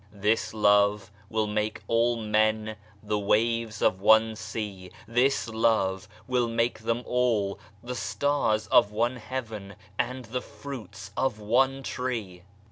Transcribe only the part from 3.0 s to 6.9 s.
the waves of one sea, this love will make